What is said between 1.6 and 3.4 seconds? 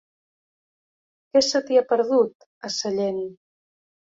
t'hi ha perdut, a Sellent?